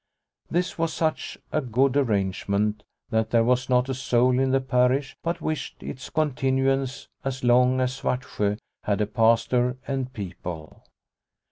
This 0.49 0.79
was 0.79 0.91
such 0.91 1.37
a 1.51 1.61
good 1.61 1.95
arrange 1.95 2.47
ment 2.47 2.81
that 3.11 3.29
there 3.29 3.43
was 3.43 3.69
not 3.69 3.87
a 3.87 3.93
soul 3.93 4.39
in 4.39 4.49
the 4.49 4.59
parish 4.59 5.15
but 5.21 5.41
wished 5.41 5.83
its 5.83 6.09
continuance 6.09 7.07
as 7.23 7.43
long 7.43 7.79
as 7.79 7.93
Svartsjo 8.01 8.57
had 8.85 8.99
a 8.99 9.05
pastor 9.05 9.77
and 9.85 10.11
people. 10.11 10.81